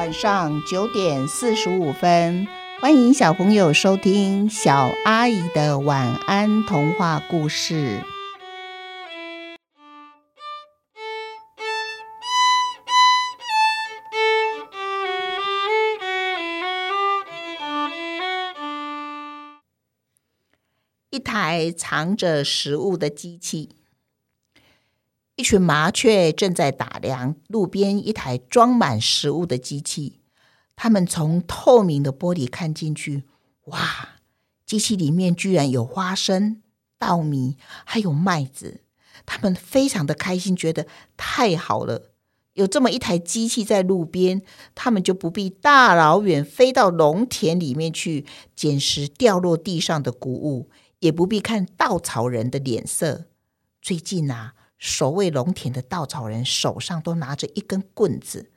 [0.00, 2.48] 晚上九点四十五分，
[2.80, 8.02] 欢迎小朋友收听小阿姨的晚安童话故事。
[21.10, 23.79] 一台藏着食物的机器。
[25.40, 30.20] 一群麻雀正在打量路边一台装满食物的机器。
[30.76, 33.24] 他们从透明的玻璃看进去，
[33.64, 34.16] 哇！
[34.66, 36.60] 机器里面居然有花生、
[36.98, 38.82] 稻米，还有麦子。
[39.24, 42.10] 他们非常的开心，觉得太好了，
[42.52, 44.42] 有这么一台机器在路边，
[44.74, 53.24] 他们就不必大老远飞到农田里面去捡拾掉落地上的谷物，也不必看稻草人的脸色。
[53.80, 54.52] 最近啊。
[54.80, 58.50] 守卫农田的稻草人手上都拿着一根棍子，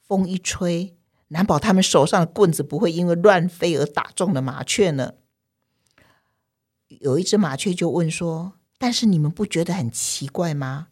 [0.00, 0.96] 风一吹，
[1.28, 5.14] 难保他们手上的棍子不会因为乱飞而打中了麻雀呢。
[6.88, 10.88] 有一只麻雀就问说：“但是你们不觉得很奇怪吗？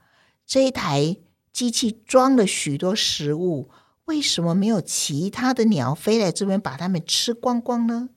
[0.47, 1.17] 这一台
[1.53, 3.69] 机器装了许多食物，
[4.05, 8.11] 为什么没有其他的鸟飞来这边把它们吃光光呢？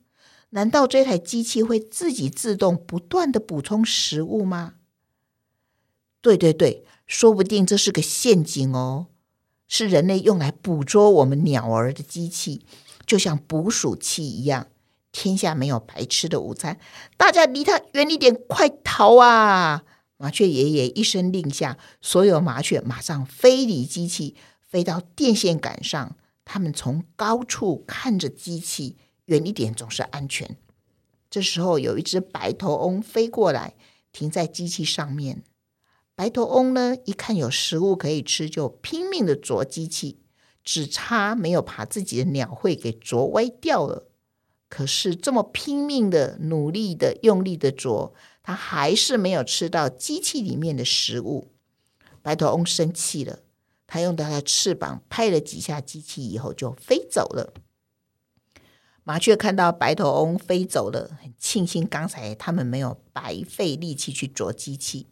[0.50, 4.74] 难道这台机器会自己自动不断的补充食物吗？”
[6.20, 9.06] 对对对，说不定这是个陷阱哦，
[9.68, 12.64] 是人类用来捕捉我们鸟儿的机器，
[13.06, 14.66] 就像捕鼠器一样。
[15.12, 16.78] 天下没有白吃的午餐，
[17.16, 19.82] 大家离它远一点，快逃啊！
[20.18, 26.16] 麻雀爷爷一声令下，所有麻雀马上飞离机器，飞到电线杆上。
[26.44, 30.56] 他们从高处看着机器，远一点总是安全。
[31.28, 33.74] 这时候，有一只白头翁飞过来，
[34.12, 35.42] 停在机器上面。
[36.20, 40.20] 白头翁呢，一看有食物可以吃，就拼命的啄机器，
[40.62, 44.06] 只差没有把自己的鸟喙给啄歪掉了。
[44.68, 48.12] 可是这么拼命的、努力的、用力的啄，
[48.42, 51.52] 他还是没有吃到机器里面的食物。
[52.20, 53.38] 白头翁生气了，
[53.86, 57.54] 他用他的翅膀拍了几下机器，以后就飞走了。
[59.04, 65.06] 麻雀看到白头翁飞走了，很庆幸刚才他们没有白费力气去啄机器。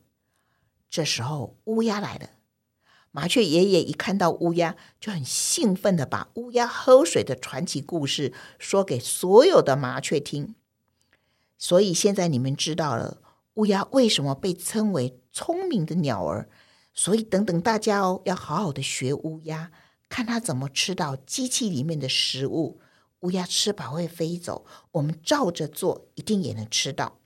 [0.90, 2.30] 这时候，乌鸦来了。
[3.10, 10.54] 麻雀爷爷一看到乌鸦，就很兴奋的把乌鸦喝水的传奇故事说给所有的麻雀听。
[11.56, 13.22] 所以现在你们知道了
[13.54, 16.48] 乌鸦为什么被称为聪明的鸟儿。
[16.94, 19.70] 所以等等大家哦，要好好的学乌鸦，
[20.08, 22.80] 看它怎么吃到机器里面的食物。
[23.20, 27.18] 乌鸦吃饱会飞走，我们照着做，一定也能吃到。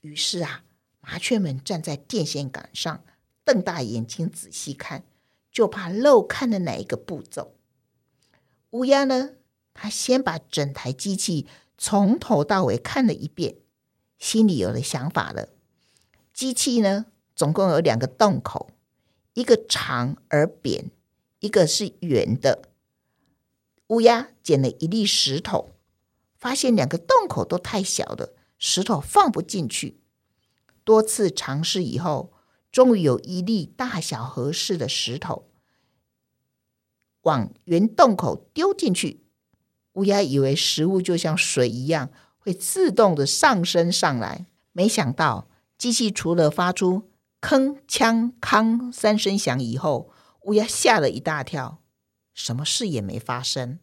[0.00, 0.62] 于是啊。
[1.06, 3.04] 麻雀们站在电线杆上，
[3.44, 5.04] 瞪大眼睛仔细看，
[5.52, 7.54] 就怕漏看了哪一个步骤。
[8.70, 9.30] 乌鸦呢？
[9.72, 11.46] 他先把整台机器
[11.78, 13.56] 从头到尾看了一遍，
[14.18, 15.50] 心里有了想法了。
[16.32, 17.06] 机器呢，
[17.36, 18.70] 总共有两个洞口，
[19.34, 20.90] 一个长而扁，
[21.38, 22.62] 一个是圆的。
[23.88, 25.70] 乌鸦捡了一粒石头，
[26.34, 30.00] 发现两个洞口都太小了，石头放不进去。
[30.86, 32.32] 多次尝试以后，
[32.70, 35.50] 终于有一粒大小合适的石头，
[37.22, 39.24] 往圆洞口丢进去。
[39.94, 44.46] 乌鸦以为食物就像水一样，会自动的上升上来。
[44.70, 47.10] 没想到，机器除了发出
[47.42, 51.82] “铿锵康”三声响以后，乌鸦吓了一大跳，
[52.32, 53.80] 什么事也没发生。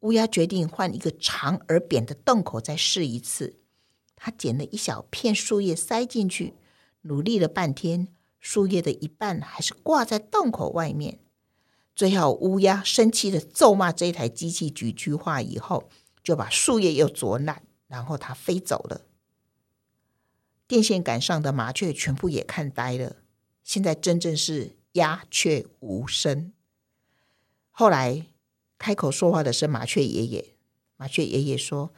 [0.00, 3.58] 乌鸦决定换一个长而扁的洞口，再试一次。
[4.16, 6.54] 他捡了一小片树叶塞进去，
[7.02, 8.08] 努力了半天，
[8.40, 11.20] 树叶的一半还是挂在洞口外面。
[11.94, 15.88] 最后，乌鸦生气的咒骂这台机器几句话以后，
[16.22, 19.02] 就把树叶又啄烂，然后它飞走了。
[20.66, 23.16] 电线杆上的麻雀全部也看呆了。
[23.62, 26.52] 现在真正是鸦雀无声。
[27.70, 28.26] 后来
[28.78, 30.56] 开口说话的是麻雀爷爷。
[30.96, 31.92] 麻雀爷爷说：“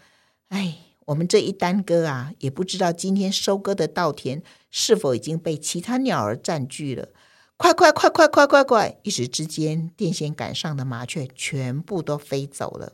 [0.48, 0.78] 哎。”
[1.08, 7.08] 我们这一单割啊，也不知道今天收割的稻田是否已经被其他鸟儿占据了。
[7.56, 8.98] 快快快快快快快！
[9.02, 12.92] 一时之间，电线杆上的麻雀全部都飞走了。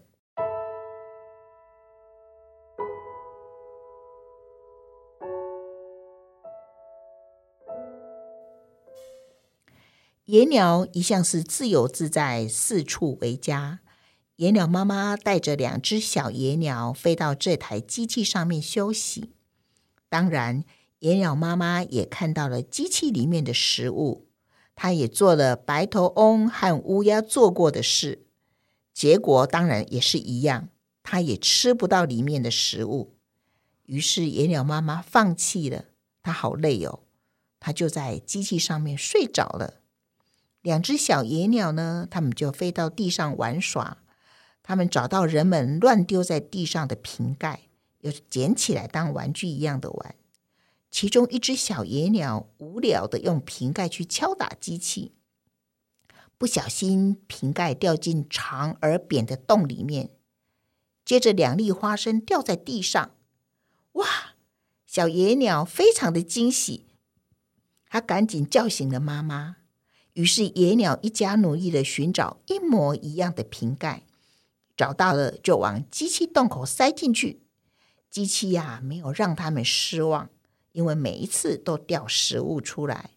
[10.26, 13.80] 野鸟一向是自由自在，四处为家。
[14.36, 19.30] 野鸟妈妈带着两只小野鸟飞到这台机器上面休息。
[20.08, 20.64] 当然，
[20.98, 24.26] 野鸟妈妈也看到了机器里面的食物，
[24.74, 28.26] 它也做了白头翁和乌鸦做过的事。
[28.92, 30.68] 结果当然也是一样，
[31.04, 33.14] 它也吃不到里面的食物。
[33.86, 35.84] 于是野鸟妈妈放弃了，
[36.22, 37.04] 它好累哦，
[37.60, 39.74] 它就在机器上面睡着了。
[40.60, 43.98] 两只小野鸟呢，它们就飞到地上玩耍。
[44.64, 47.60] 他们找到人们乱丢在地上的瓶盖，
[48.00, 50.16] 又捡起来当玩具一样的玩。
[50.90, 55.12] 其中一只小野鸟无聊的用瓶盖去敲打机器，
[56.38, 60.10] 不小心瓶盖掉进长而扁的洞里面，
[61.04, 63.10] 接着两粒花生掉在地上。
[63.92, 64.06] 哇！
[64.86, 66.86] 小野鸟非常的惊喜，
[67.88, 69.56] 它赶紧叫醒了妈妈。
[70.14, 74.04] 于是，野鸟一家努力的寻找一模一样的瓶盖，
[74.76, 77.42] 找到了就往机器洞口塞进去。
[78.10, 80.30] 机器呀，没有让他们失望，
[80.72, 83.10] 因为每一次都掉食物出来。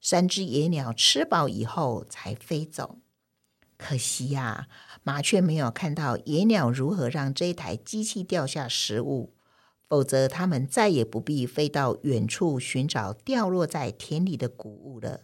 [0.00, 2.98] 三只野鸟吃饱以后才飞走。
[3.76, 4.68] 可惜呀，
[5.02, 9.34] 麻雀没有看到野鸟如何让这台机器掉下食物，
[9.88, 15.22] 否则他们再也不必飞到远处寻找掉落在田里的谷物了。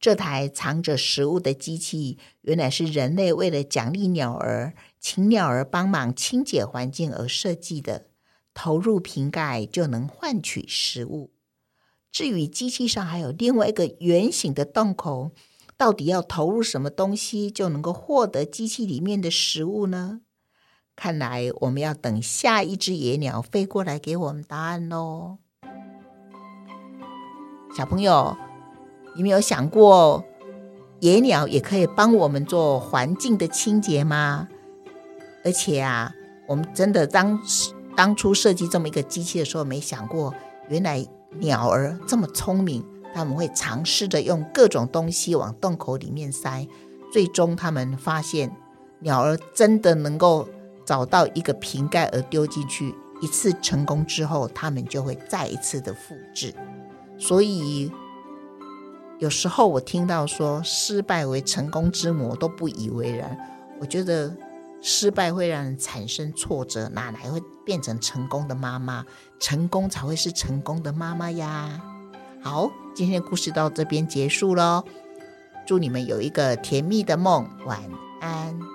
[0.00, 8.06] 这台藏着食物的机器，原来是人类为了奖励鸟儿，请鸟儿帮忙清洁环境而设计的。
[8.52, 11.30] 投入瓶盖就能换取食物。
[12.10, 15.30] 至于机器上还有另外一个圆形的洞口，
[15.76, 20.22] 到底要投入什么东西就能够获得机器里面的食物呢？
[20.96, 25.38] 看来我们要等下一只野鸟飞过来给我们答案喽，
[27.76, 28.49] 小朋友。
[29.16, 30.24] 你们有想过，
[31.00, 34.48] 野鸟也可以帮我们做环境的清洁吗？
[35.44, 36.12] 而且啊，
[36.46, 37.40] 我们真的当
[37.96, 40.32] 当初设计这么一个机器的时候，没想过
[40.68, 41.04] 原来
[41.38, 46.68] 鸟儿这么聪明，他们会尝试着用各种东西往洞口里面塞，
[47.12, 48.54] 最终他们发现
[49.00, 50.48] 鸟儿真的能够
[50.86, 56.54] 找到一个瓶盖而丢进去，一次成功之后，他们就会再一次的复制，
[57.18, 57.90] 所以。
[59.20, 63.38] 有时候我听到说失败为成功之母，都不以为然。
[63.78, 64.34] 我觉得
[64.80, 69.04] 失败会让人产生挫折，哪来会变成成功的妈妈？
[69.38, 71.82] 成功才会是成功的妈妈呀！
[72.42, 74.82] 好，今天的故事到这边结束喽。
[75.66, 77.78] 祝你们有一个甜蜜的梦，晚
[78.22, 78.69] 安。